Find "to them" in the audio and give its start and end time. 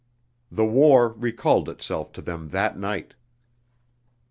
2.13-2.49